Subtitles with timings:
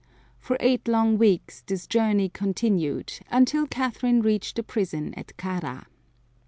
[0.39, 5.85] For eight long weeks this journey continued until Catherine reached the prison at Kara.